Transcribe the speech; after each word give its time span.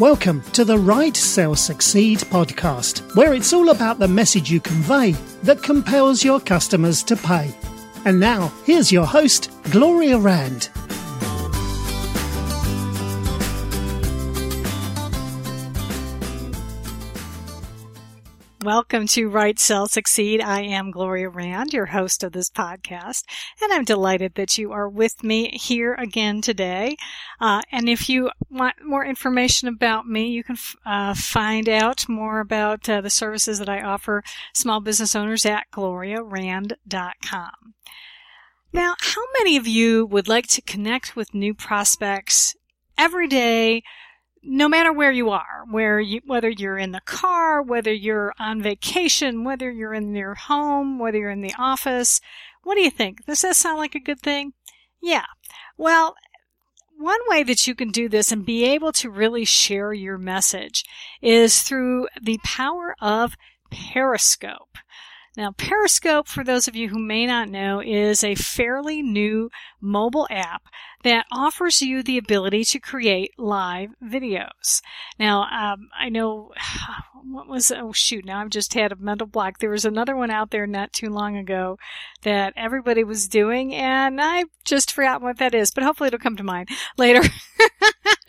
Welcome 0.00 0.42
to 0.54 0.64
the 0.64 0.76
Write 0.76 1.16
Sell 1.16 1.54
Succeed 1.54 2.18
podcast, 2.18 3.14
where 3.14 3.32
it's 3.32 3.52
all 3.52 3.68
about 3.68 4.00
the 4.00 4.08
message 4.08 4.50
you 4.50 4.58
convey 4.58 5.12
that 5.44 5.62
compels 5.62 6.24
your 6.24 6.40
customers 6.40 7.04
to 7.04 7.14
pay. 7.14 7.54
And 8.04 8.18
now, 8.18 8.52
here's 8.64 8.90
your 8.90 9.06
host, 9.06 9.52
Gloria 9.70 10.18
Rand. 10.18 10.68
Welcome 18.64 19.06
to 19.08 19.28
Write 19.28 19.58
Sell 19.58 19.86
Succeed. 19.86 20.40
I 20.40 20.62
am 20.62 20.90
Gloria 20.90 21.28
Rand, 21.28 21.74
your 21.74 21.84
host 21.84 22.24
of 22.24 22.32
this 22.32 22.48
podcast, 22.48 23.24
and 23.60 23.70
I'm 23.70 23.84
delighted 23.84 24.36
that 24.36 24.56
you 24.56 24.72
are 24.72 24.88
with 24.88 25.22
me 25.22 25.50
here 25.50 25.92
again 25.92 26.40
today. 26.40 26.96
Uh, 27.38 27.60
and 27.70 27.90
if 27.90 28.08
you 28.08 28.30
want 28.48 28.76
more 28.82 29.04
information 29.04 29.68
about 29.68 30.08
me, 30.08 30.28
you 30.28 30.42
can 30.42 30.54
f- 30.54 30.76
uh, 30.86 31.12
find 31.12 31.68
out 31.68 32.08
more 32.08 32.40
about 32.40 32.88
uh, 32.88 33.02
the 33.02 33.10
services 33.10 33.58
that 33.58 33.68
I 33.68 33.82
offer 33.82 34.24
small 34.54 34.80
business 34.80 35.14
owners 35.14 35.44
at 35.44 35.70
gloriarand.com. 35.70 37.74
Now, 38.72 38.94
how 38.98 39.22
many 39.38 39.58
of 39.58 39.66
you 39.66 40.06
would 40.06 40.26
like 40.26 40.46
to 40.46 40.62
connect 40.62 41.14
with 41.14 41.34
new 41.34 41.52
prospects 41.52 42.56
every 42.96 43.28
day 43.28 43.82
no 44.44 44.68
matter 44.68 44.92
where 44.92 45.12
you 45.12 45.30
are, 45.30 45.64
where 45.70 45.98
you, 46.00 46.20
whether 46.26 46.48
you're 46.48 46.78
in 46.78 46.92
the 46.92 47.00
car, 47.04 47.62
whether 47.62 47.92
you're 47.92 48.34
on 48.38 48.62
vacation, 48.62 49.44
whether 49.44 49.70
you're 49.70 49.94
in 49.94 50.14
your 50.14 50.34
home, 50.34 50.98
whether 50.98 51.18
you're 51.18 51.30
in 51.30 51.40
the 51.40 51.54
office, 51.58 52.20
what 52.62 52.74
do 52.74 52.82
you 52.82 52.90
think? 52.90 53.24
Does 53.26 53.42
that 53.42 53.56
sound 53.56 53.78
like 53.78 53.94
a 53.94 54.00
good 54.00 54.20
thing? 54.20 54.52
Yeah. 55.02 55.26
Well, 55.76 56.16
one 56.96 57.20
way 57.28 57.42
that 57.42 57.66
you 57.66 57.74
can 57.74 57.90
do 57.90 58.08
this 58.08 58.30
and 58.30 58.46
be 58.46 58.64
able 58.64 58.92
to 58.92 59.10
really 59.10 59.44
share 59.44 59.92
your 59.92 60.18
message 60.18 60.84
is 61.20 61.62
through 61.62 62.08
the 62.22 62.38
power 62.44 62.94
of 63.00 63.36
Periscope. 63.70 64.78
Now, 65.36 65.50
Periscope, 65.50 66.28
for 66.28 66.44
those 66.44 66.68
of 66.68 66.76
you 66.76 66.90
who 66.90 66.98
may 66.98 67.26
not 67.26 67.48
know, 67.48 67.80
is 67.80 68.22
a 68.22 68.36
fairly 68.36 69.02
new 69.02 69.50
mobile 69.80 70.28
app 70.30 70.62
that 71.02 71.26
offers 71.32 71.82
you 71.82 72.02
the 72.02 72.18
ability 72.18 72.64
to 72.64 72.78
create 72.78 73.32
live 73.36 73.90
videos. 74.02 74.80
Now, 75.18 75.42
um, 75.42 75.88
I 75.98 76.08
know 76.08 76.52
what 77.24 77.48
was 77.48 77.72
oh 77.72 77.90
shoot, 77.92 78.24
now 78.24 78.40
I've 78.40 78.50
just 78.50 78.74
had 78.74 78.92
a 78.92 78.96
mental 78.96 79.26
block. 79.26 79.58
There 79.58 79.70
was 79.70 79.84
another 79.84 80.14
one 80.14 80.30
out 80.30 80.50
there 80.50 80.68
not 80.68 80.92
too 80.92 81.10
long 81.10 81.36
ago 81.36 81.78
that 82.22 82.52
everybody 82.56 83.02
was 83.02 83.26
doing, 83.26 83.74
and 83.74 84.20
I 84.20 84.44
just 84.64 84.92
forgot 84.92 85.20
what 85.20 85.38
that 85.38 85.54
is. 85.54 85.72
But 85.72 85.82
hopefully, 85.82 86.08
it'll 86.08 86.20
come 86.20 86.36
to 86.36 86.44
mind 86.44 86.68
later. 86.96 87.22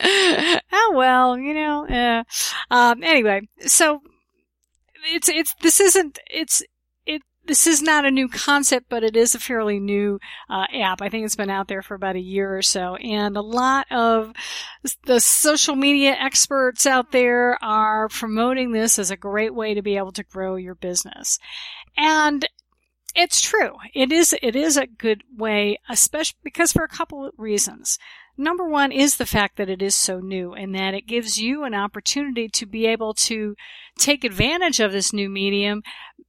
oh 0.02 0.92
well, 0.92 1.38
you 1.38 1.54
know. 1.54 1.86
Uh, 1.86 2.24
um, 2.74 3.04
anyway, 3.04 3.42
so 3.60 4.02
it's 5.04 5.28
it's 5.28 5.54
this 5.62 5.80
isn't 5.80 6.18
it's 6.28 6.64
this 7.46 7.66
is 7.66 7.82
not 7.82 8.04
a 8.04 8.10
new 8.10 8.28
concept, 8.28 8.86
but 8.88 9.04
it 9.04 9.16
is 9.16 9.34
a 9.34 9.38
fairly 9.38 9.78
new 9.78 10.18
uh, 10.48 10.66
app. 10.74 11.00
I 11.02 11.08
think 11.08 11.24
it's 11.24 11.36
been 11.36 11.50
out 11.50 11.68
there 11.68 11.82
for 11.82 11.94
about 11.94 12.16
a 12.16 12.20
year 12.20 12.56
or 12.56 12.62
so, 12.62 12.96
and 12.96 13.36
a 13.36 13.42
lot 13.42 13.86
of 13.90 14.32
the 15.04 15.20
social 15.20 15.76
media 15.76 16.16
experts 16.18 16.86
out 16.86 17.12
there 17.12 17.58
are 17.62 18.08
promoting 18.08 18.72
this 18.72 18.98
as 18.98 19.10
a 19.10 19.16
great 19.16 19.54
way 19.54 19.74
to 19.74 19.82
be 19.82 19.96
able 19.96 20.12
to 20.12 20.24
grow 20.24 20.56
your 20.56 20.74
business. 20.74 21.38
And 21.96 22.46
it's 23.14 23.40
true. 23.40 23.76
It 23.94 24.12
is, 24.12 24.34
it 24.42 24.54
is 24.54 24.76
a 24.76 24.86
good 24.86 25.22
way, 25.34 25.78
especially 25.88 26.38
because 26.44 26.72
for 26.72 26.84
a 26.84 26.88
couple 26.88 27.26
of 27.26 27.32
reasons. 27.38 27.98
Number 28.38 28.68
one 28.68 28.92
is 28.92 29.16
the 29.16 29.26
fact 29.26 29.56
that 29.56 29.70
it 29.70 29.80
is 29.80 29.94
so 29.94 30.20
new 30.20 30.52
and 30.52 30.74
that 30.74 30.94
it 30.94 31.06
gives 31.06 31.38
you 31.38 31.64
an 31.64 31.74
opportunity 31.74 32.48
to 32.48 32.66
be 32.66 32.86
able 32.86 33.14
to 33.14 33.56
take 33.98 34.24
advantage 34.24 34.78
of 34.78 34.92
this 34.92 35.12
new 35.12 35.28
medium 35.28 35.82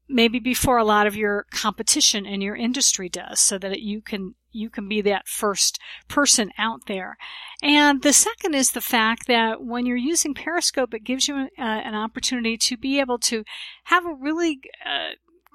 maybe 0.09 0.39
before 0.39 0.77
a 0.77 0.85
lot 0.85 1.05
of 1.05 1.15
your 1.15 1.45
competition 1.51 2.25
in 2.25 2.41
your 2.41 2.55
industry 2.55 3.09
does 3.09 3.39
so 3.39 3.57
that 3.57 3.81
you 3.81 4.01
can 4.01 4.35
you 4.51 4.69
can 4.69 4.87
be 4.87 5.01
that 5.01 5.27
first 5.27 5.77
person 6.07 6.51
out 6.57 6.87
there. 6.87 7.17
And 7.61 8.01
the 8.01 8.13
second 8.13 8.55
is 8.55 8.71
the 8.71 8.81
fact 8.81 9.27
that 9.27 9.61
when 9.61 9.85
you're 9.85 9.97
using 9.97 10.33
Periscope, 10.33 10.95
it 10.95 11.03
gives 11.03 11.27
you 11.27 11.35
uh, 11.35 11.61
an 11.61 11.93
opportunity 11.93 12.57
to 12.57 12.77
be 12.77 12.99
able 12.99 13.19
to 13.19 13.43
have 13.83 14.05
a 14.05 14.15
really 14.15 14.61
uh, 14.83 15.11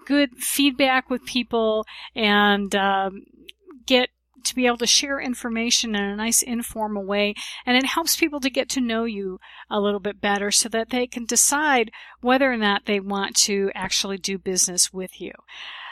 good 0.06 0.36
feedback 0.36 1.10
with 1.10 1.24
people 1.24 1.84
and 2.14 2.74
um, 2.76 3.24
get 3.86 4.10
to 4.44 4.54
be 4.54 4.66
able 4.66 4.78
to 4.78 4.86
share 4.86 5.20
information 5.20 5.94
in 5.94 6.02
a 6.02 6.16
nice 6.16 6.42
informal 6.42 7.04
way 7.04 7.34
and 7.66 7.76
it 7.76 7.86
helps 7.86 8.16
people 8.16 8.40
to 8.40 8.50
get 8.50 8.68
to 8.70 8.80
know 8.80 9.04
you 9.04 9.38
a 9.70 9.80
little 9.80 10.00
bit 10.00 10.20
better 10.20 10.50
so 10.50 10.68
that 10.68 10.90
they 10.90 11.06
can 11.06 11.24
decide 11.24 11.90
whether 12.20 12.52
or 12.52 12.56
not 12.56 12.86
they 12.86 13.00
want 13.00 13.36
to 13.36 13.70
actually 13.74 14.18
do 14.18 14.38
business 14.38 14.92
with 14.92 15.20
you. 15.20 15.32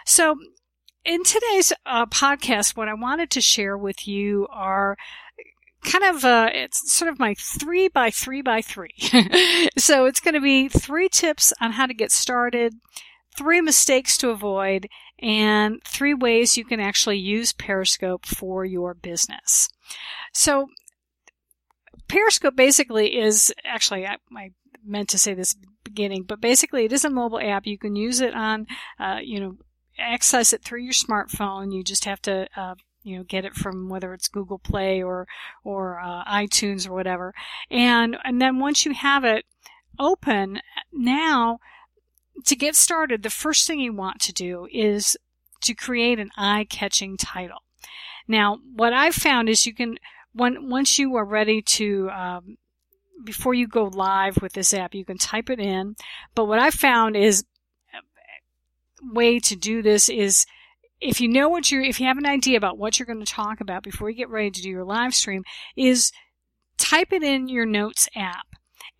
So 0.04 0.36
in 1.04 1.24
today's 1.24 1.72
uh, 1.86 2.06
podcast, 2.06 2.76
what 2.76 2.88
I 2.88 2.94
wanted 2.94 3.30
to 3.30 3.40
share 3.40 3.76
with 3.76 4.06
you 4.06 4.46
are 4.50 4.96
kind 5.84 6.04
of 6.04 6.24
uh, 6.24 6.50
it's 6.52 6.92
sort 6.92 7.10
of 7.10 7.18
my 7.18 7.34
three 7.34 7.88
by 7.88 8.10
three 8.10 8.42
by 8.42 8.60
three. 8.60 8.94
so 9.78 10.04
it's 10.06 10.20
going 10.20 10.34
to 10.34 10.40
be 10.40 10.68
three 10.68 11.08
tips 11.08 11.52
on 11.60 11.72
how 11.72 11.86
to 11.86 11.94
get 11.94 12.12
started, 12.12 12.74
three 13.36 13.60
mistakes 13.60 14.16
to 14.18 14.30
avoid, 14.30 14.88
and 15.20 15.82
three 15.84 16.14
ways 16.14 16.56
you 16.56 16.64
can 16.64 16.80
actually 16.80 17.18
use 17.18 17.52
Periscope 17.52 18.26
for 18.26 18.64
your 18.64 18.94
business. 18.94 19.68
So, 20.32 20.68
Periscope 22.08 22.56
basically 22.56 23.18
is 23.18 23.52
actually, 23.64 24.06
I, 24.06 24.16
I 24.36 24.50
meant 24.84 25.08
to 25.10 25.18
say 25.18 25.34
this 25.34 25.56
beginning, 25.84 26.24
but 26.24 26.40
basically 26.40 26.84
it 26.84 26.92
is 26.92 27.04
a 27.04 27.10
mobile 27.10 27.40
app. 27.40 27.66
You 27.66 27.78
can 27.78 27.96
use 27.96 28.20
it 28.20 28.34
on, 28.34 28.66
uh, 28.98 29.18
you 29.22 29.40
know, 29.40 29.56
access 29.98 30.52
it 30.52 30.64
through 30.64 30.80
your 30.80 30.92
smartphone. 30.92 31.72
You 31.72 31.84
just 31.84 32.04
have 32.06 32.20
to, 32.22 32.48
uh, 32.56 32.74
you 33.02 33.16
know, 33.16 33.24
get 33.24 33.44
it 33.44 33.54
from 33.54 33.88
whether 33.88 34.12
it's 34.12 34.28
Google 34.28 34.58
Play 34.58 35.02
or 35.02 35.26
or 35.64 36.00
uh, 36.00 36.24
iTunes 36.24 36.88
or 36.88 36.92
whatever. 36.92 37.34
And 37.70 38.16
and 38.24 38.40
then 38.40 38.58
once 38.58 38.84
you 38.84 38.92
have 38.92 39.24
it 39.24 39.44
open, 39.98 40.60
now 40.92 41.60
to 42.44 42.56
get 42.56 42.76
started, 42.76 43.22
the 43.22 43.30
first 43.30 43.66
thing 43.66 43.80
you 43.80 43.92
want 43.92 44.20
to 44.20 44.32
do 44.32 44.66
is 44.72 45.16
to 45.62 45.74
create 45.74 46.18
an 46.18 46.30
eye-catching 46.36 47.16
title. 47.16 47.58
Now, 48.26 48.58
what 48.74 48.92
I've 48.92 49.14
found 49.14 49.48
is 49.48 49.66
you 49.66 49.74
can, 49.74 49.96
when, 50.32 50.70
once 50.70 50.98
you 50.98 51.16
are 51.16 51.24
ready 51.24 51.62
to, 51.62 52.10
um, 52.10 52.56
before 53.24 53.54
you 53.54 53.66
go 53.66 53.84
live 53.84 54.40
with 54.40 54.52
this 54.52 54.72
app, 54.72 54.94
you 54.94 55.04
can 55.04 55.18
type 55.18 55.50
it 55.50 55.60
in. 55.60 55.96
But 56.34 56.46
what 56.46 56.58
I've 56.58 56.74
found 56.74 57.16
is 57.16 57.44
way 59.02 59.38
to 59.40 59.56
do 59.56 59.82
this 59.82 60.08
is 60.08 60.46
if 61.00 61.20
you 61.20 61.28
know 61.28 61.48
what 61.48 61.70
you're, 61.70 61.82
if 61.82 61.98
you 62.00 62.06
have 62.06 62.18
an 62.18 62.26
idea 62.26 62.56
about 62.56 62.78
what 62.78 62.98
you're 62.98 63.06
going 63.06 63.24
to 63.24 63.32
talk 63.32 63.60
about 63.60 63.82
before 63.82 64.10
you 64.10 64.16
get 64.16 64.28
ready 64.28 64.50
to 64.50 64.62
do 64.62 64.68
your 64.68 64.84
live 64.84 65.14
stream, 65.14 65.42
is 65.76 66.12
type 66.78 67.12
it 67.12 67.22
in 67.22 67.48
your 67.48 67.66
notes 67.66 68.08
app 68.14 68.46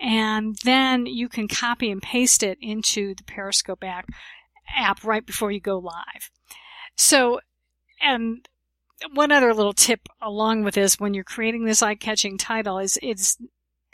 and 0.00 0.56
then 0.64 1.06
you 1.06 1.28
can 1.28 1.46
copy 1.46 1.90
and 1.90 2.00
paste 2.00 2.42
it 2.42 2.58
into 2.60 3.14
the 3.14 3.24
Periscope 3.24 3.84
app, 3.84 4.08
app 4.74 5.04
right 5.04 5.24
before 5.24 5.50
you 5.50 5.60
go 5.60 5.78
live. 5.78 6.30
So, 6.96 7.40
and 8.00 8.48
one 9.12 9.32
other 9.32 9.54
little 9.54 9.72
tip 9.72 10.08
along 10.20 10.64
with 10.64 10.74
this 10.74 10.98
when 10.98 11.14
you're 11.14 11.24
creating 11.24 11.64
this 11.64 11.82
eye-catching 11.82 12.38
title 12.38 12.78
is 12.78 12.98
it's 13.02 13.36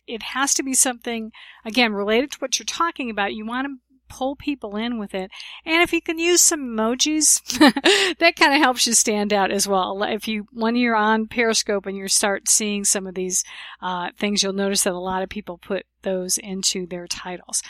it 0.06 0.22
has 0.22 0.54
to 0.54 0.62
be 0.62 0.74
something, 0.74 1.32
again, 1.64 1.92
related 1.92 2.30
to 2.30 2.38
what 2.38 2.58
you're 2.58 2.64
talking 2.64 3.10
about. 3.10 3.34
You 3.34 3.44
want 3.44 3.66
to 3.66 3.74
pull 4.08 4.36
people 4.36 4.76
in 4.76 4.98
with 4.98 5.14
it. 5.14 5.30
And 5.64 5.82
if 5.82 5.92
you 5.92 6.00
can 6.00 6.18
use 6.18 6.42
some 6.42 6.60
emojis, 6.60 7.42
that 8.18 8.36
kind 8.36 8.54
of 8.54 8.60
helps 8.60 8.86
you 8.86 8.94
stand 8.94 9.32
out 9.32 9.50
as 9.50 9.66
well. 9.66 10.02
If 10.02 10.28
you, 10.28 10.46
when 10.52 10.76
you're 10.76 10.96
on 10.96 11.26
Periscope 11.26 11.86
and 11.86 11.96
you 11.96 12.08
start 12.08 12.48
seeing 12.48 12.84
some 12.84 13.06
of 13.06 13.14
these 13.14 13.44
uh, 13.80 14.10
things, 14.18 14.42
you'll 14.42 14.52
notice 14.52 14.84
that 14.84 14.92
a 14.92 14.98
lot 14.98 15.22
of 15.22 15.28
people 15.28 15.58
put 15.58 15.86
those 16.02 16.38
into 16.38 16.86
their 16.86 17.06
titles. 17.06 17.62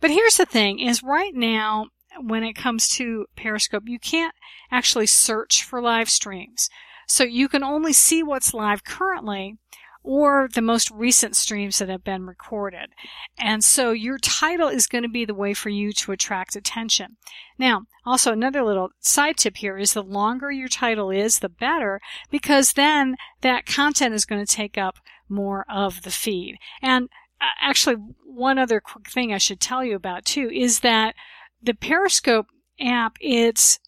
But 0.00 0.10
here's 0.10 0.36
the 0.36 0.46
thing 0.46 0.78
is 0.78 1.02
right 1.02 1.34
now, 1.34 1.86
when 2.20 2.44
it 2.44 2.54
comes 2.54 2.88
to 2.90 3.26
Periscope, 3.36 3.84
you 3.86 3.98
can't 3.98 4.34
actually 4.70 5.06
search 5.06 5.64
for 5.64 5.82
live 5.82 6.08
streams. 6.08 6.68
So 7.06 7.24
you 7.24 7.48
can 7.48 7.62
only 7.62 7.92
see 7.92 8.22
what's 8.22 8.54
live 8.54 8.84
currently 8.84 9.58
or 10.04 10.48
the 10.52 10.60
most 10.60 10.90
recent 10.90 11.34
streams 11.34 11.78
that 11.78 11.88
have 11.88 12.04
been 12.04 12.26
recorded. 12.26 12.90
And 13.38 13.64
so 13.64 13.90
your 13.90 14.18
title 14.18 14.68
is 14.68 14.86
going 14.86 15.02
to 15.02 15.08
be 15.08 15.24
the 15.24 15.34
way 15.34 15.54
for 15.54 15.70
you 15.70 15.92
to 15.94 16.12
attract 16.12 16.54
attention. 16.54 17.16
Now, 17.58 17.86
also 18.04 18.30
another 18.30 18.62
little 18.62 18.90
side 19.00 19.38
tip 19.38 19.56
here 19.56 19.78
is 19.78 19.94
the 19.94 20.02
longer 20.02 20.52
your 20.52 20.68
title 20.68 21.10
is, 21.10 21.38
the 21.38 21.48
better, 21.48 22.00
because 22.30 22.74
then 22.74 23.16
that 23.40 23.64
content 23.64 24.14
is 24.14 24.26
going 24.26 24.44
to 24.44 24.54
take 24.54 24.76
up 24.76 24.96
more 25.28 25.64
of 25.70 26.02
the 26.02 26.10
feed. 26.10 26.58
And 26.82 27.08
uh, 27.40 27.46
actually, 27.62 27.96
one 28.26 28.58
other 28.58 28.80
quick 28.80 29.08
thing 29.08 29.32
I 29.32 29.38
should 29.38 29.60
tell 29.60 29.82
you 29.82 29.96
about 29.96 30.26
too 30.26 30.50
is 30.52 30.80
that 30.80 31.14
the 31.62 31.74
Periscope 31.74 32.46
app, 32.78 33.16
it's 33.20 33.78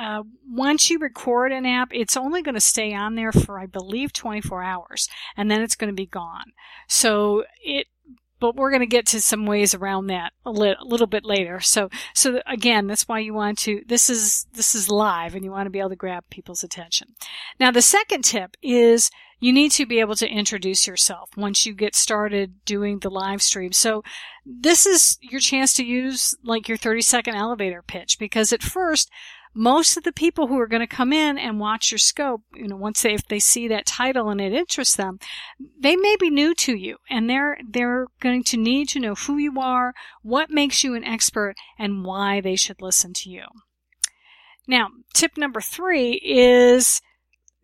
uh, 0.00 0.22
once 0.48 0.90
you 0.90 0.98
record 0.98 1.52
an 1.52 1.66
app, 1.66 1.88
it's 1.92 2.16
only 2.16 2.42
going 2.42 2.54
to 2.54 2.60
stay 2.60 2.94
on 2.94 3.14
there 3.14 3.32
for, 3.32 3.58
I 3.58 3.66
believe, 3.66 4.12
24 4.12 4.62
hours, 4.62 5.08
and 5.36 5.50
then 5.50 5.60
it's 5.60 5.76
going 5.76 5.90
to 5.90 5.96
be 5.96 6.06
gone. 6.06 6.52
So 6.86 7.44
it, 7.62 7.86
but 8.40 8.54
we're 8.54 8.70
going 8.70 8.80
to 8.80 8.86
get 8.86 9.06
to 9.06 9.20
some 9.20 9.46
ways 9.46 9.74
around 9.74 10.06
that 10.06 10.32
a 10.44 10.50
li- 10.50 10.76
little 10.82 11.06
bit 11.06 11.24
later. 11.24 11.60
So, 11.60 11.90
so 12.14 12.40
again, 12.46 12.86
that's 12.86 13.08
why 13.08 13.18
you 13.18 13.34
want 13.34 13.58
to, 13.60 13.82
this 13.86 14.08
is, 14.08 14.46
this 14.52 14.74
is 14.74 14.88
live 14.88 15.34
and 15.34 15.44
you 15.44 15.50
want 15.50 15.66
to 15.66 15.70
be 15.70 15.80
able 15.80 15.90
to 15.90 15.96
grab 15.96 16.24
people's 16.30 16.62
attention. 16.62 17.14
Now, 17.58 17.70
the 17.70 17.82
second 17.82 18.24
tip 18.24 18.56
is 18.62 19.10
you 19.40 19.52
need 19.52 19.72
to 19.72 19.86
be 19.86 20.00
able 20.00 20.16
to 20.16 20.28
introduce 20.28 20.86
yourself 20.86 21.30
once 21.36 21.66
you 21.66 21.72
get 21.72 21.94
started 21.94 22.64
doing 22.64 23.00
the 23.00 23.10
live 23.10 23.42
stream. 23.42 23.72
So 23.72 24.02
this 24.44 24.86
is 24.86 25.18
your 25.20 25.40
chance 25.40 25.74
to 25.74 25.84
use 25.84 26.36
like 26.44 26.68
your 26.68 26.78
30 26.78 27.02
second 27.02 27.34
elevator 27.34 27.82
pitch 27.82 28.18
because 28.18 28.52
at 28.52 28.62
first, 28.62 29.10
most 29.58 29.96
of 29.96 30.04
the 30.04 30.12
people 30.12 30.46
who 30.46 30.56
are 30.60 30.68
going 30.68 30.86
to 30.86 30.86
come 30.86 31.12
in 31.12 31.36
and 31.36 31.58
watch 31.58 31.90
your 31.90 31.98
scope, 31.98 32.42
you 32.54 32.68
know, 32.68 32.76
once 32.76 33.02
they, 33.02 33.12
if 33.12 33.26
they 33.26 33.40
see 33.40 33.66
that 33.66 33.86
title 33.86 34.28
and 34.30 34.40
it 34.40 34.52
interests 34.52 34.94
them, 34.94 35.18
they 35.76 35.96
may 35.96 36.14
be 36.14 36.30
new 36.30 36.54
to 36.54 36.76
you 36.76 36.98
and 37.10 37.28
they're, 37.28 37.58
they're 37.68 38.06
going 38.20 38.44
to 38.44 38.56
need 38.56 38.88
to 38.90 39.00
know 39.00 39.16
who 39.16 39.36
you 39.36 39.60
are, 39.60 39.94
what 40.22 40.48
makes 40.48 40.84
you 40.84 40.94
an 40.94 41.02
expert, 41.02 41.56
and 41.76 42.04
why 42.04 42.40
they 42.40 42.54
should 42.54 42.80
listen 42.80 43.12
to 43.14 43.30
you. 43.30 43.46
Now, 44.68 44.90
tip 45.12 45.36
number 45.36 45.60
three 45.60 46.20
is 46.24 47.00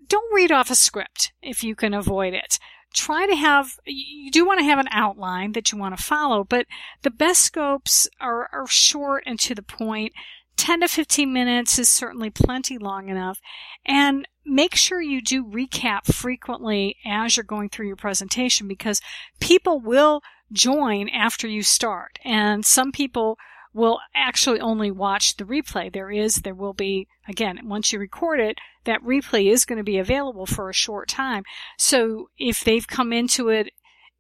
don't 0.09 0.35
read 0.35 0.51
off 0.51 0.73
a 0.73 0.75
script 0.75 1.33
if 1.43 1.63
you 1.63 1.77
can 1.77 1.95
avoid 1.95 2.35
it 2.35 2.59
try 2.93 3.27
to 3.27 3.35
have 3.35 3.79
you 3.87 4.31
do 4.31 4.47
want 4.47 4.61
to 4.61 4.65
have 4.65 4.79
an 4.79 4.87
outline 4.91 5.53
that 5.53 5.73
you 5.73 5.79
want 5.79 5.97
to 5.97 6.03
follow 6.03 6.45
but 6.45 6.65
the 7.03 7.11
best 7.11 7.41
scopes 7.41 8.09
are, 8.21 8.49
are 8.53 8.69
short 8.69 9.25
and 9.27 9.41
to 9.41 9.55
the 9.55 9.63
point 9.63 10.13
10 10.57 10.81
to 10.81 10.89
15 10.89 11.33
minutes 11.33 11.79
is 11.79 11.91
certainly 11.91 12.31
plenty 12.31 12.79
long 12.79 13.09
enough. 13.09 13.41
And 13.85 14.27
make 14.45 14.75
sure 14.75 15.01
you 15.01 15.21
do 15.23 15.45
recap 15.45 16.13
frequently 16.13 16.97
as 17.07 17.37
you're 17.37 17.45
going 17.45 17.69
through 17.69 17.87
your 17.87 17.97
presentation 17.97 18.69
because 18.69 19.01
people 19.41 19.81
will 19.81 20.23
join 20.53 21.09
after 21.09 21.49
you 21.49 21.63
start. 21.63 22.19
And 22.25 22.65
some 22.65 22.93
people 22.93 23.39
will 23.73 23.99
actually 24.15 24.61
only 24.61 24.91
watch 24.91 25.37
the 25.37 25.45
replay. 25.45 25.93
There 25.93 26.11
is, 26.11 26.37
there 26.37 26.55
will 26.55 26.73
be, 26.73 27.09
again, 27.29 27.59
once 27.65 27.93
you 27.93 27.99
record 27.99 28.39
it, 28.39 28.59
that 28.85 29.03
replay 29.03 29.51
is 29.51 29.65
going 29.65 29.79
to 29.79 29.85
be 29.85 29.99
available 29.99 30.47
for 30.47 30.71
a 30.71 30.75
short 30.75 31.09
time. 31.09 31.43
So 31.77 32.31
if 32.39 32.63
they've 32.63 32.87
come 32.87 33.13
into 33.13 33.49
it, 33.49 33.71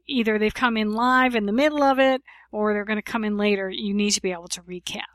either 0.06 0.38
they've 0.38 0.52
come 0.52 0.76
in 0.76 0.92
live 0.92 1.34
in 1.34 1.46
the 1.46 1.52
middle 1.52 1.82
of 1.82 1.98
it 1.98 2.22
or 2.50 2.72
they're 2.72 2.84
going 2.84 2.96
to 2.98 3.02
come 3.02 3.24
in 3.24 3.36
later, 3.36 3.70
you 3.70 3.94
need 3.94 4.10
to 4.12 4.22
be 4.22 4.32
able 4.32 4.48
to 4.48 4.62
recap. 4.62 5.13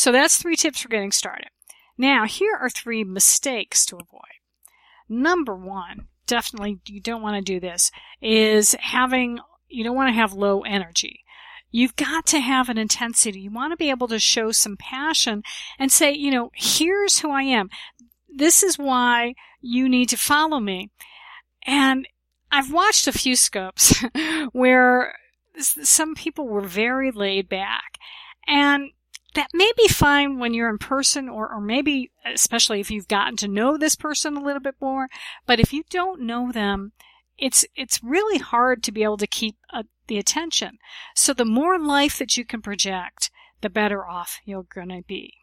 So 0.00 0.12
that's 0.12 0.38
three 0.38 0.56
tips 0.56 0.80
for 0.80 0.88
getting 0.88 1.12
started. 1.12 1.50
Now, 1.98 2.24
here 2.24 2.56
are 2.58 2.70
three 2.70 3.04
mistakes 3.04 3.84
to 3.84 3.96
avoid. 3.96 4.40
Number 5.10 5.54
one, 5.54 6.06
definitely 6.26 6.80
you 6.86 7.02
don't 7.02 7.20
want 7.20 7.36
to 7.36 7.52
do 7.52 7.60
this, 7.60 7.90
is 8.22 8.74
having, 8.80 9.40
you 9.68 9.84
don't 9.84 9.94
want 9.94 10.08
to 10.08 10.14
have 10.14 10.32
low 10.32 10.62
energy. 10.62 11.22
You've 11.70 11.96
got 11.96 12.24
to 12.28 12.40
have 12.40 12.70
an 12.70 12.78
intensity. 12.78 13.40
You 13.40 13.50
want 13.50 13.74
to 13.74 13.76
be 13.76 13.90
able 13.90 14.08
to 14.08 14.18
show 14.18 14.52
some 14.52 14.78
passion 14.78 15.42
and 15.78 15.92
say, 15.92 16.14
you 16.14 16.30
know, 16.30 16.50
here's 16.54 17.18
who 17.18 17.30
I 17.30 17.42
am. 17.42 17.68
This 18.34 18.62
is 18.62 18.78
why 18.78 19.34
you 19.60 19.86
need 19.86 20.08
to 20.08 20.16
follow 20.16 20.60
me. 20.60 20.88
And 21.66 22.08
I've 22.50 22.72
watched 22.72 23.06
a 23.06 23.12
few 23.12 23.36
scopes 23.36 24.02
where 24.52 25.12
some 25.58 26.14
people 26.14 26.48
were 26.48 26.62
very 26.62 27.10
laid 27.10 27.50
back. 27.50 27.98
And 28.46 28.92
that 29.34 29.48
may 29.52 29.70
be 29.76 29.88
fine 29.88 30.38
when 30.38 30.54
you're 30.54 30.70
in 30.70 30.78
person 30.78 31.28
or, 31.28 31.52
or 31.52 31.60
maybe 31.60 32.10
especially 32.24 32.80
if 32.80 32.90
you've 32.90 33.08
gotten 33.08 33.36
to 33.36 33.48
know 33.48 33.76
this 33.76 33.94
person 33.94 34.36
a 34.36 34.42
little 34.42 34.60
bit 34.60 34.74
more. 34.80 35.08
But 35.46 35.60
if 35.60 35.72
you 35.72 35.84
don't 35.90 36.22
know 36.22 36.50
them, 36.52 36.92
it's, 37.38 37.64
it's 37.74 38.02
really 38.02 38.38
hard 38.38 38.82
to 38.82 38.92
be 38.92 39.02
able 39.02 39.16
to 39.18 39.26
keep 39.26 39.56
uh, 39.72 39.84
the 40.08 40.18
attention. 40.18 40.78
So 41.14 41.32
the 41.32 41.44
more 41.44 41.78
life 41.78 42.18
that 42.18 42.36
you 42.36 42.44
can 42.44 42.60
project, 42.60 43.30
the 43.60 43.70
better 43.70 44.06
off 44.06 44.40
you're 44.44 44.66
going 44.74 44.88
to 44.88 45.02
be. 45.06 45.34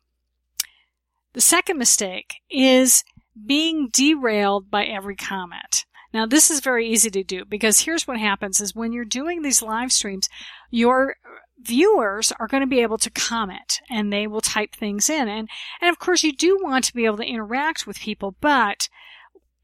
The 1.33 1.41
second 1.41 1.77
mistake 1.77 2.35
is 2.49 3.03
being 3.45 3.89
derailed 3.91 4.69
by 4.69 4.85
every 4.85 5.15
comment. 5.15 5.85
Now 6.13 6.25
this 6.25 6.49
is 6.49 6.61
very 6.61 6.89
easy 6.89 7.09
to 7.11 7.23
do 7.23 7.45
because 7.45 7.81
here's 7.81 8.07
what 8.07 8.19
happens 8.19 8.59
is 8.59 8.75
when 8.75 8.91
you're 8.91 9.05
doing 9.05 9.41
these 9.41 9.61
live 9.61 9.91
streams, 9.91 10.29
your 10.71 11.15
viewers 11.59 12.31
are 12.39 12.47
going 12.47 12.61
to 12.61 12.67
be 12.67 12.81
able 12.81 12.97
to 12.99 13.09
comment 13.09 13.79
and 13.89 14.11
they 14.11 14.27
will 14.27 14.41
type 14.41 14.75
things 14.75 15.09
in. 15.09 15.27
And, 15.27 15.49
and 15.81 15.89
of 15.89 15.99
course 15.99 16.23
you 16.23 16.31
do 16.31 16.59
want 16.61 16.85
to 16.85 16.93
be 16.93 17.05
able 17.05 17.17
to 17.17 17.25
interact 17.25 17.87
with 17.87 17.99
people, 17.99 18.35
but 18.39 18.89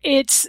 it's, 0.02 0.48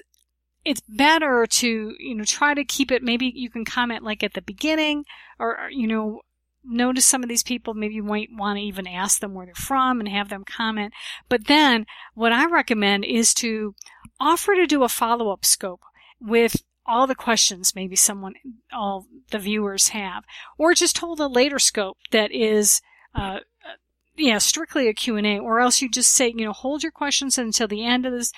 it's 0.64 0.82
better 0.88 1.46
to, 1.46 1.94
you 1.98 2.14
know, 2.14 2.24
try 2.24 2.54
to 2.54 2.64
keep 2.64 2.90
it, 2.90 3.02
maybe 3.02 3.30
you 3.34 3.50
can 3.50 3.64
comment 3.64 4.02
like 4.02 4.22
at 4.22 4.34
the 4.34 4.42
beginning 4.42 5.04
or, 5.38 5.68
you 5.70 5.86
know, 5.86 6.20
notice 6.64 7.04
some 7.04 7.22
of 7.22 7.28
these 7.28 7.42
people, 7.42 7.74
maybe 7.74 7.94
you 7.94 8.02
might 8.02 8.30
want 8.32 8.56
to 8.56 8.62
even 8.62 8.86
ask 8.86 9.20
them 9.20 9.34
where 9.34 9.44
they're 9.44 9.54
from 9.54 10.00
and 10.00 10.08
have 10.08 10.30
them 10.30 10.44
comment. 10.44 10.94
But 11.28 11.46
then 11.46 11.84
what 12.14 12.32
I 12.32 12.46
recommend 12.46 13.04
is 13.04 13.34
to 13.34 13.74
offer 14.18 14.54
to 14.54 14.66
do 14.66 14.82
a 14.82 14.88
follow-up 14.88 15.44
scope 15.44 15.82
with 16.20 16.56
all 16.86 17.06
the 17.06 17.14
questions 17.14 17.74
maybe 17.74 17.96
someone, 17.96 18.34
all 18.72 19.06
the 19.30 19.38
viewers 19.38 19.88
have, 19.88 20.24
or 20.58 20.74
just 20.74 20.98
hold 20.98 21.20
a 21.20 21.26
later 21.26 21.58
scope 21.58 21.98
that 22.10 22.32
is, 22.32 22.80
uh, 23.14 23.40
yeah, 24.16 24.38
strictly 24.38 24.88
a 24.88 24.94
Q&A, 24.94 25.38
or 25.38 25.60
else 25.60 25.82
you 25.82 25.88
just 25.88 26.12
say, 26.12 26.28
you 26.28 26.44
know, 26.44 26.52
hold 26.52 26.82
your 26.82 26.92
questions 26.92 27.36
until 27.36 27.66
the 27.66 27.84
end 27.84 28.06
of 28.06 28.12
this 28.12 28.32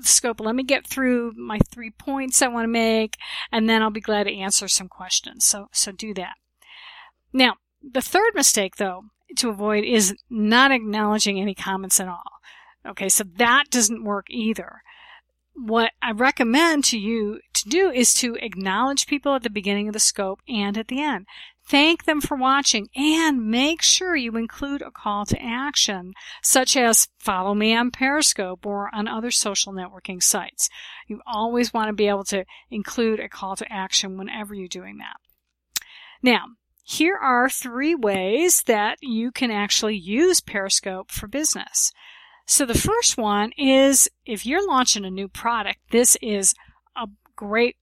scope. 0.00 0.40
Let 0.40 0.54
me 0.54 0.62
get 0.62 0.86
through 0.86 1.32
my 1.36 1.58
three 1.70 1.90
points 1.90 2.40
I 2.40 2.48
want 2.48 2.64
to 2.64 2.68
make, 2.68 3.16
and 3.52 3.68
then 3.68 3.82
I'll 3.82 3.90
be 3.90 4.00
glad 4.00 4.24
to 4.24 4.34
answer 4.34 4.68
some 4.68 4.88
questions. 4.88 5.44
So, 5.44 5.68
so 5.72 5.92
do 5.92 6.14
that. 6.14 6.34
Now, 7.32 7.56
the 7.82 8.00
third 8.00 8.34
mistake, 8.34 8.76
though, 8.76 9.04
to 9.36 9.50
avoid 9.50 9.84
is 9.84 10.16
not 10.30 10.72
acknowledging 10.72 11.38
any 11.38 11.54
comments 11.54 12.00
at 12.00 12.08
all. 12.08 12.40
Okay, 12.86 13.10
so 13.10 13.24
that 13.36 13.64
doesn't 13.70 14.04
work 14.04 14.26
either 14.30 14.80
what 15.58 15.92
I 16.00 16.12
recommend 16.12 16.84
to 16.86 16.98
you 16.98 17.40
to 17.62 17.68
do 17.68 17.90
is 17.90 18.14
to 18.14 18.36
acknowledge 18.36 19.06
people 19.06 19.34
at 19.34 19.42
the 19.42 19.50
beginning 19.50 19.88
of 19.88 19.92
the 19.94 20.00
scope 20.00 20.40
and 20.48 20.76
at 20.76 20.88
the 20.88 21.00
end. 21.00 21.26
Thank 21.68 22.04
them 22.04 22.22
for 22.22 22.34
watching 22.34 22.88
and 22.96 23.50
make 23.50 23.82
sure 23.82 24.16
you 24.16 24.36
include 24.36 24.80
a 24.80 24.90
call 24.90 25.26
to 25.26 25.42
action, 25.42 26.14
such 26.42 26.76
as 26.76 27.08
follow 27.18 27.54
me 27.54 27.76
on 27.76 27.90
Periscope 27.90 28.64
or 28.64 28.88
on 28.94 29.06
other 29.06 29.30
social 29.30 29.72
networking 29.72 30.22
sites. 30.22 30.70
You 31.06 31.20
always 31.26 31.74
want 31.74 31.88
to 31.88 31.92
be 31.92 32.08
able 32.08 32.24
to 32.24 32.46
include 32.70 33.20
a 33.20 33.28
call 33.28 33.54
to 33.56 33.70
action 33.70 34.16
whenever 34.16 34.54
you're 34.54 34.66
doing 34.66 34.96
that. 34.96 35.16
Now, 36.22 36.46
here 36.82 37.16
are 37.16 37.50
three 37.50 37.94
ways 37.94 38.62
that 38.62 38.96
you 39.02 39.30
can 39.30 39.50
actually 39.50 39.96
use 39.96 40.40
Periscope 40.40 41.10
for 41.10 41.26
business. 41.26 41.92
So 42.46 42.64
the 42.64 42.78
first 42.78 43.18
one 43.18 43.52
is 43.58 44.08
if 44.24 44.46
you're 44.46 44.66
launching 44.66 45.04
a 45.04 45.10
new 45.10 45.28
product, 45.28 45.80
this 45.90 46.16
is 46.22 46.54
great 47.38 47.76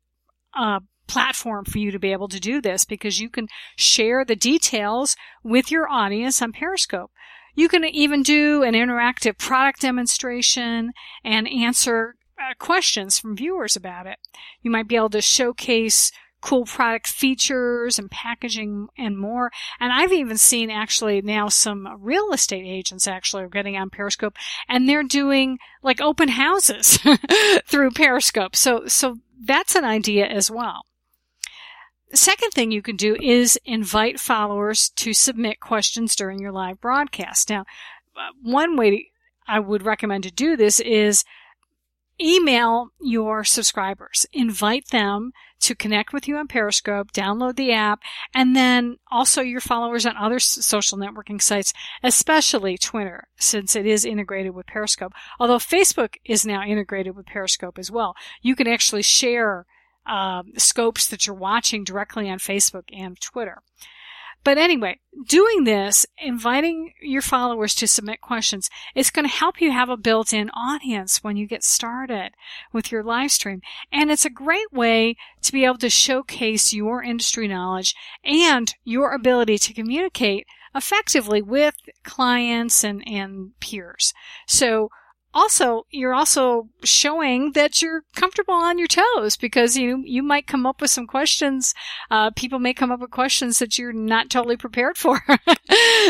uh, 0.55 0.81
platform 1.07 1.65
for 1.65 1.79
you 1.79 1.91
to 1.91 1.99
be 1.99 2.13
able 2.13 2.29
to 2.29 2.39
do 2.39 2.61
this 2.61 2.85
because 2.85 3.21
you 3.21 3.29
can 3.29 3.49
share 3.75 4.25
the 4.25 4.37
details 4.37 5.17
with 5.43 5.71
your 5.71 5.91
audience 5.91 6.43
on 6.43 6.53
Periscope. 6.53 7.11
You 7.55 7.69
can 7.69 7.85
even 7.85 8.23
do 8.23 8.63
an 8.63 8.75
interactive 8.75 9.39
product 9.39 9.81
demonstration 9.81 10.93
and 11.25 11.49
answer 11.49 12.17
uh, 12.39 12.53
questions 12.59 13.19
from 13.19 13.37
viewers 13.37 13.77
about 13.77 14.07
it. 14.07 14.19
You 14.61 14.71
might 14.71 14.89
be 14.89 14.97
able 14.97 15.11
to 15.11 15.23
showcase 15.23 16.13
cool 16.43 16.67
product 16.67 17.07
features 17.09 17.99
and 17.99 18.11
packaging 18.11 18.89
and 18.99 19.19
more. 19.19 19.51
And 19.81 19.93
I've 19.93 20.13
even 20.13 20.37
seen 20.37 20.71
actually 20.71 21.23
now 21.23 21.49
some 21.49 21.89
real 21.99 22.31
estate 22.33 22.67
agents 22.67 23.09
actually 23.09 23.45
are 23.45 23.49
getting 23.49 23.77
on 23.77 23.91
Periscope 23.91 24.37
and 24.69 24.89
they're 24.89 25.03
doing 25.03 25.59
like 25.83 26.01
open 26.01 26.29
houses 26.29 26.99
through 27.67 27.91
Periscope. 27.93 28.55
So, 28.55 28.87
so 28.87 29.17
that's 29.45 29.75
an 29.75 29.85
idea 29.85 30.27
as 30.27 30.51
well. 30.51 30.87
The 32.11 32.17
second 32.17 32.51
thing 32.51 32.71
you 32.71 32.83
can 32.83 32.97
do 32.97 33.17
is 33.21 33.59
invite 33.65 34.21
followers 34.21 34.91
to 34.97 35.13
submit 35.13 35.61
questions 35.61 36.15
during 36.15 36.39
your 36.39 36.53
live 36.53 36.81
broadcast. 36.81 37.51
Now, 37.51 37.63
uh, 38.17 38.31
one 38.43 38.77
way 38.77 39.11
I 39.47 39.59
would 39.59 39.83
recommend 39.83 40.25
to 40.25 40.31
do 40.31 40.57
this 40.57 40.81
is 40.81 41.25
email 42.21 42.89
your 43.01 43.45
subscribers, 43.45 44.27
invite 44.33 44.89
them 44.89 45.33
to 45.61 45.75
connect 45.75 46.13
with 46.13 46.29
you 46.29 46.37
on 46.37 46.49
Periscope, 46.49 47.13
download 47.13 47.57
the 47.57 47.73
app, 47.73 48.01
and 48.35 48.55
then 48.55 48.99
also 49.11 49.41
your 49.41 49.61
followers 49.61 50.05
on 50.05 50.17
other 50.17 50.39
social 50.39 50.99
networking 50.99 51.41
sites, 51.41 51.73
especially 52.03 52.77
Twitter, 52.77 53.29
since 53.39 53.75
it 53.75 53.87
is 53.87 54.05
integrated 54.05 54.55
with 54.55 54.67
Periscope. 54.67 55.13
Although 55.41 55.59
Facebook 55.59 56.17
is 56.25 56.47
now 56.47 56.63
integrated 56.63 57.17
with 57.17 57.27
Periscope 57.27 57.79
as 57.79 57.91
well. 57.91 58.15
You 58.43 58.55
can 58.55 58.69
actually 58.69 59.03
share 59.03 59.67
um, 60.07 60.53
scopes 60.57 61.09
that 61.09 61.27
you're 61.27 61.35
watching 61.35 61.85
directly 61.85 62.31
on 62.31 62.39
Facebook 62.39 62.85
and 62.93 63.21
Twitter. 63.21 63.63
But 64.47 64.59
anyway, 64.59 65.01
doing 65.27 65.65
this, 65.65 66.07
inviting 66.19 66.93
your 67.03 67.21
followers 67.21 67.75
to 67.75 67.89
submit 67.89 68.21
questions, 68.21 68.71
it's 68.95 69.11
going 69.11 69.27
to 69.27 69.35
help 69.35 69.61
you 69.61 69.73
have 69.73 69.89
a 69.89 69.97
built-in 69.97 70.51
audience 70.51 71.25
when 71.25 71.37
you 71.37 71.49
get 71.49 71.65
started 71.65 72.31
with 72.73 72.93
your 72.93 73.03
live 73.03 73.33
stream. 73.33 73.61
And 73.91 74.09
it's 74.09 74.25
a 74.25 74.31
great 74.31 74.73
way 74.73 75.17
to 75.43 75.51
be 75.51 75.65
able 75.65 75.79
to 75.79 75.91
showcase 75.91 76.73
your 76.73 77.03
industry 77.03 77.49
knowledge 77.49 77.97
and 78.23 78.73
your 78.85 79.15
ability 79.15 79.59
to 79.59 79.75
communicate 79.75 80.47
effectively 80.77 81.43
with 81.43 81.75
clients 82.05 82.85
and, 82.85 83.03
and 83.05 83.59
peers. 83.59 84.15
So 84.47 84.91
also 85.37 85.87
you're 85.91 86.15
also 86.15 86.69
showing 86.83 87.53
that 87.53 87.83
you're 87.83 88.03
comfortable 88.15 88.55
on 88.55 88.79
your 88.79 88.89
toes 88.89 89.37
because 89.37 89.77
you 89.77 90.03
you 90.05 90.23
might 90.23 90.47
come 90.47 90.65
up 90.65 90.81
with 90.81 90.91
some 90.91 91.07
questions 91.07 91.75
uh, 92.11 92.31
people 92.31 92.59
may 92.59 92.73
come 92.73 92.91
up 92.91 93.01
with 93.01 93.11
questions 93.11 93.59
that 93.59 93.79
you're 93.79 93.93
not 93.93 94.31
totally 94.31 94.57
prepared 94.57 94.97
for. 94.97 95.21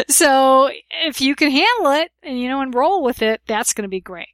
So 0.09 0.71
if 1.04 1.21
you 1.23 1.35
can 1.35 1.50
handle 1.50 1.90
it 1.92 2.11
and 2.23 2.38
you 2.38 2.49
know 2.49 2.61
and 2.61 2.75
roll 2.75 3.02
with 3.02 3.23
it 3.23 3.40
that's 3.47 3.73
going 3.73 3.83
to 3.83 3.88
be 3.88 4.00
great. 4.00 4.28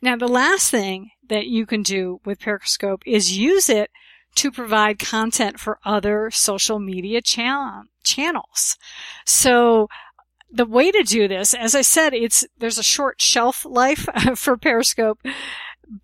Now 0.00 0.16
the 0.16 0.28
last 0.28 0.70
thing 0.70 1.10
that 1.28 1.46
you 1.46 1.66
can 1.66 1.82
do 1.82 2.20
with 2.24 2.40
periscope 2.40 3.02
is 3.06 3.36
use 3.36 3.68
it 3.68 3.90
to 4.36 4.50
provide 4.50 4.98
content 4.98 5.58
for 5.58 5.78
other 5.84 6.30
social 6.30 6.78
media 6.78 7.20
channel, 7.20 7.84
channels. 8.04 8.76
So 9.24 9.88
the 10.52 10.66
way 10.66 10.90
to 10.90 11.02
do 11.02 11.26
this, 11.26 11.54
as 11.54 11.74
I 11.74 11.82
said, 11.82 12.12
it's, 12.12 12.44
there's 12.58 12.78
a 12.78 12.82
short 12.82 13.20
shelf 13.20 13.64
life 13.64 14.06
for 14.36 14.56
Periscope. 14.56 15.20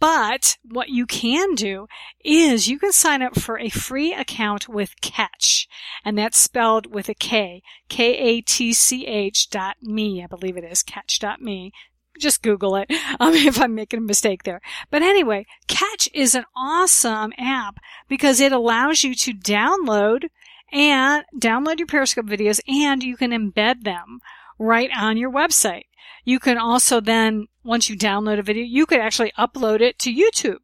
But 0.00 0.58
what 0.64 0.88
you 0.88 1.06
can 1.06 1.54
do 1.54 1.86
is 2.22 2.68
you 2.68 2.78
can 2.78 2.92
sign 2.92 3.22
up 3.22 3.38
for 3.38 3.58
a 3.58 3.68
free 3.68 4.12
account 4.12 4.68
with 4.68 5.00
Katch, 5.00 5.66
and 6.04 6.18
that's 6.18 6.36
spelled 6.36 6.92
with 6.92 7.08
a 7.08 7.14
K, 7.14 7.62
K-A-T-C-H 7.88 9.50
dot 9.50 9.76
me, 9.82 10.22
I 10.22 10.26
believe 10.26 10.56
it 10.56 10.64
is, 10.64 10.82
Katch 10.82 11.18
dot 11.18 11.40
me. 11.40 11.72
Just 12.18 12.42
Google 12.42 12.76
it 12.76 12.90
um, 13.20 13.32
if 13.34 13.60
I'm 13.60 13.74
making 13.74 13.98
a 13.98 14.02
mistake 14.02 14.42
there. 14.42 14.60
But 14.90 15.02
anyway, 15.02 15.46
Katch 15.68 16.08
is 16.12 16.34
an 16.34 16.44
awesome 16.56 17.32
app 17.38 17.78
because 18.08 18.40
it 18.40 18.52
allows 18.52 19.04
you 19.04 19.14
to 19.14 19.32
download 19.32 20.24
and 20.72 21.24
download 21.38 21.78
your 21.78 21.86
Periscope 21.86 22.26
videos 22.26 22.60
and 22.68 23.02
you 23.02 23.16
can 23.16 23.30
embed 23.30 23.84
them 23.84 24.20
right 24.58 24.90
on 24.96 25.16
your 25.16 25.30
website. 25.30 25.84
You 26.24 26.38
can 26.38 26.58
also 26.58 27.00
then, 27.00 27.46
once 27.64 27.88
you 27.88 27.96
download 27.96 28.38
a 28.38 28.42
video, 28.42 28.64
you 28.64 28.86
could 28.86 29.00
actually 29.00 29.32
upload 29.38 29.80
it 29.80 29.98
to 30.00 30.14
YouTube 30.14 30.58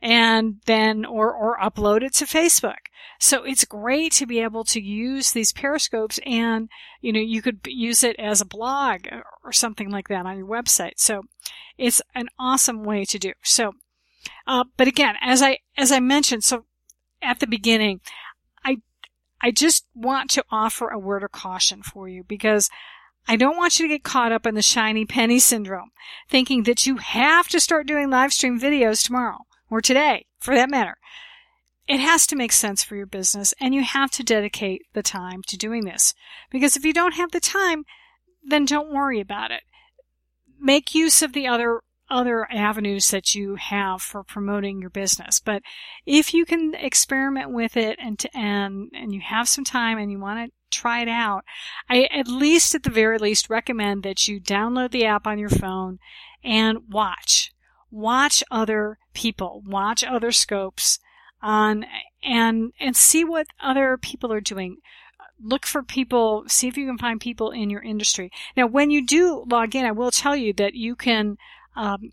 and 0.00 0.60
then, 0.66 1.04
or, 1.04 1.32
or 1.34 1.58
upload 1.58 2.02
it 2.02 2.14
to 2.14 2.24
Facebook. 2.24 2.78
So 3.18 3.44
it's 3.44 3.64
great 3.64 4.12
to 4.14 4.26
be 4.26 4.40
able 4.40 4.64
to 4.64 4.80
use 4.80 5.30
these 5.30 5.52
periscopes 5.52 6.18
and, 6.24 6.68
you 7.00 7.12
know, 7.12 7.20
you 7.20 7.42
could 7.42 7.60
use 7.66 8.02
it 8.02 8.16
as 8.18 8.40
a 8.40 8.46
blog 8.46 9.06
or 9.44 9.52
something 9.52 9.90
like 9.90 10.08
that 10.08 10.26
on 10.26 10.38
your 10.38 10.46
website. 10.46 10.94
So 10.96 11.22
it's 11.78 12.02
an 12.14 12.28
awesome 12.38 12.82
way 12.82 13.04
to 13.04 13.18
do. 13.18 13.32
So, 13.42 13.74
uh, 14.46 14.64
but 14.76 14.88
again, 14.88 15.14
as 15.20 15.42
I, 15.42 15.58
as 15.76 15.92
I 15.92 16.00
mentioned, 16.00 16.42
so 16.42 16.64
at 17.20 17.38
the 17.38 17.46
beginning, 17.46 18.00
I, 18.64 18.78
I 19.40 19.50
just 19.50 19.86
want 19.94 20.30
to 20.30 20.44
offer 20.50 20.88
a 20.88 20.98
word 20.98 21.22
of 21.22 21.32
caution 21.32 21.82
for 21.82 22.08
you 22.08 22.24
because 22.24 22.70
I 23.28 23.36
don't 23.36 23.56
want 23.56 23.78
you 23.78 23.86
to 23.86 23.94
get 23.94 24.02
caught 24.02 24.32
up 24.32 24.46
in 24.46 24.54
the 24.54 24.62
shiny 24.62 25.04
penny 25.04 25.38
syndrome, 25.38 25.90
thinking 26.28 26.64
that 26.64 26.86
you 26.86 26.96
have 26.96 27.48
to 27.48 27.60
start 27.60 27.86
doing 27.86 28.10
live 28.10 28.32
stream 28.32 28.60
videos 28.60 29.04
tomorrow 29.04 29.38
or 29.70 29.80
today, 29.80 30.26
for 30.40 30.54
that 30.54 30.70
matter. 30.70 30.96
It 31.88 32.00
has 32.00 32.26
to 32.28 32.36
make 32.36 32.52
sense 32.52 32.82
for 32.82 32.96
your 32.96 33.06
business 33.06 33.54
and 33.60 33.74
you 33.74 33.82
have 33.82 34.10
to 34.12 34.22
dedicate 34.22 34.82
the 34.92 35.02
time 35.02 35.42
to 35.48 35.56
doing 35.56 35.84
this. 35.84 36.14
Because 36.50 36.76
if 36.76 36.84
you 36.84 36.92
don't 36.92 37.14
have 37.14 37.32
the 37.32 37.40
time, 37.40 37.84
then 38.44 38.64
don't 38.64 38.92
worry 38.92 39.20
about 39.20 39.50
it. 39.50 39.62
Make 40.58 40.94
use 40.94 41.22
of 41.22 41.32
the 41.32 41.46
other 41.46 41.80
other 42.10 42.46
avenues 42.52 43.10
that 43.10 43.34
you 43.34 43.54
have 43.56 44.02
for 44.02 44.22
promoting 44.22 44.80
your 44.80 44.90
business. 44.90 45.40
But 45.40 45.62
if 46.04 46.34
you 46.34 46.44
can 46.44 46.74
experiment 46.74 47.50
with 47.50 47.76
it 47.76 47.98
and 48.00 48.22
and 48.34 48.90
and 48.94 49.14
you 49.14 49.20
have 49.20 49.48
some 49.48 49.64
time 49.64 49.98
and 49.98 50.10
you 50.10 50.20
want 50.20 50.46
to 50.46 50.54
try 50.72 51.02
it 51.02 51.08
out, 51.08 51.44
I 51.88 52.04
at 52.04 52.28
least 52.28 52.74
at 52.74 52.82
the 52.82 52.90
very 52.90 53.18
least 53.18 53.50
recommend 53.50 54.02
that 54.02 54.26
you 54.26 54.40
download 54.40 54.90
the 54.90 55.04
app 55.04 55.26
on 55.26 55.38
your 55.38 55.50
phone 55.50 55.98
and 56.42 56.90
watch. 56.90 57.52
Watch 57.90 58.42
other 58.50 58.98
people, 59.12 59.62
watch 59.66 60.02
other 60.02 60.32
scopes 60.32 60.98
on 61.42 61.84
and 62.22 62.72
and 62.80 62.96
see 62.96 63.24
what 63.24 63.46
other 63.60 63.96
people 63.96 64.32
are 64.32 64.40
doing 64.40 64.78
look 65.42 65.66
for 65.66 65.82
people, 65.82 66.44
see 66.46 66.68
if 66.68 66.76
you 66.76 66.86
can 66.86 66.98
find 66.98 67.20
people 67.20 67.50
in 67.50 67.68
your 67.68 67.82
industry. 67.82 68.30
Now, 68.56 68.66
when 68.66 68.90
you 68.90 69.04
do 69.04 69.44
log 69.48 69.74
in, 69.74 69.84
I 69.84 69.90
will 69.90 70.10
tell 70.10 70.36
you 70.36 70.52
that 70.54 70.74
you 70.74 70.94
can, 70.94 71.36
um, 71.74 72.12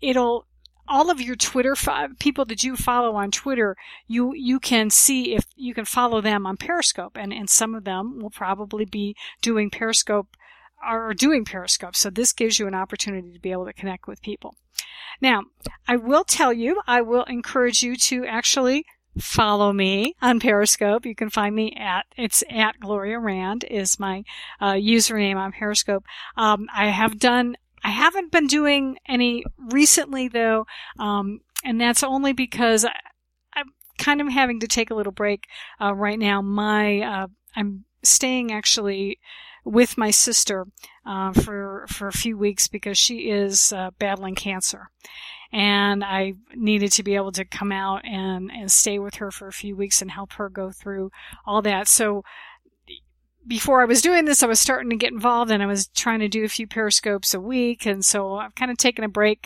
it'll 0.00 0.46
all 0.90 1.10
of 1.10 1.20
your 1.20 1.36
Twitter 1.36 1.74
people 2.18 2.44
that 2.46 2.64
you 2.64 2.76
follow 2.76 3.14
on 3.14 3.30
Twitter, 3.30 3.76
you 4.08 4.34
you 4.34 4.58
can 4.58 4.90
see 4.90 5.34
if 5.34 5.44
you 5.56 5.72
can 5.72 5.84
follow 5.84 6.20
them 6.20 6.46
on 6.46 6.56
Periscope, 6.56 7.16
and 7.16 7.32
and 7.32 7.48
some 7.48 7.74
of 7.74 7.84
them 7.84 8.18
will 8.18 8.30
probably 8.30 8.84
be 8.84 9.16
doing 9.40 9.70
Periscope 9.70 10.36
or 10.86 11.14
doing 11.14 11.44
Periscope. 11.44 11.94
So 11.94 12.10
this 12.10 12.32
gives 12.32 12.58
you 12.58 12.66
an 12.66 12.74
opportunity 12.74 13.32
to 13.32 13.40
be 13.40 13.52
able 13.52 13.66
to 13.66 13.72
connect 13.72 14.08
with 14.08 14.22
people. 14.22 14.56
Now, 15.20 15.42
I 15.86 15.96
will 15.96 16.24
tell 16.24 16.52
you, 16.52 16.80
I 16.86 17.02
will 17.02 17.24
encourage 17.24 17.82
you 17.82 17.96
to 17.96 18.24
actually 18.24 18.84
follow 19.18 19.72
me 19.72 20.14
on 20.22 20.40
Periscope. 20.40 21.04
You 21.04 21.14
can 21.14 21.30
find 21.30 21.54
me 21.54 21.76
at 21.78 22.06
it's 22.16 22.42
at 22.50 22.80
Gloria 22.80 23.18
Rand 23.18 23.64
is 23.70 23.98
my 23.98 24.24
uh, 24.60 24.72
username 24.72 25.36
on 25.36 25.52
Periscope. 25.52 26.04
Um, 26.36 26.66
I 26.74 26.88
have 26.88 27.18
done 27.18 27.56
I 27.82 27.90
haven't 27.90 28.32
been 28.32 28.46
doing 28.46 28.98
any 29.06 29.44
recently 29.58 30.28
though, 30.28 30.66
um, 30.98 31.40
and 31.64 31.80
that's 31.80 32.02
only 32.02 32.32
because 32.32 32.84
I, 32.84 32.92
am 33.56 33.72
kind 33.98 34.20
of 34.20 34.28
having 34.28 34.60
to 34.60 34.68
take 34.68 34.90
a 34.90 34.94
little 34.94 35.12
break 35.12 35.46
uh, 35.80 35.94
right 35.94 36.18
now. 36.18 36.42
My 36.42 37.00
uh, 37.00 37.26
I'm 37.56 37.84
staying 38.02 38.52
actually 38.52 39.18
with 39.64 39.98
my 39.98 40.10
sister 40.10 40.66
uh, 41.06 41.32
for 41.32 41.86
for 41.88 42.08
a 42.08 42.12
few 42.12 42.36
weeks 42.36 42.68
because 42.68 42.98
she 42.98 43.30
is 43.30 43.72
uh, 43.72 43.90
battling 43.98 44.34
cancer, 44.34 44.90
and 45.52 46.04
I 46.04 46.34
needed 46.54 46.92
to 46.92 47.02
be 47.02 47.14
able 47.14 47.32
to 47.32 47.44
come 47.44 47.72
out 47.72 48.04
and 48.04 48.50
and 48.50 48.70
stay 48.70 48.98
with 48.98 49.16
her 49.16 49.30
for 49.30 49.48
a 49.48 49.52
few 49.52 49.76
weeks 49.76 50.02
and 50.02 50.10
help 50.10 50.34
her 50.34 50.48
go 50.48 50.70
through 50.70 51.10
all 51.46 51.62
that. 51.62 51.88
So 51.88 52.24
before 53.50 53.82
I 53.82 53.84
was 53.84 54.00
doing 54.00 54.26
this, 54.26 54.44
I 54.44 54.46
was 54.46 54.60
starting 54.60 54.90
to 54.90 54.96
get 54.96 55.12
involved 55.12 55.50
and 55.50 55.60
I 55.60 55.66
was 55.66 55.88
trying 55.88 56.20
to 56.20 56.28
do 56.28 56.44
a 56.44 56.48
few 56.48 56.68
periscopes 56.68 57.34
a 57.34 57.40
week. 57.40 57.84
And 57.84 58.04
so 58.04 58.36
I've 58.36 58.54
kind 58.54 58.70
of 58.70 58.76
taken 58.76 59.02
a 59.02 59.08
break 59.08 59.38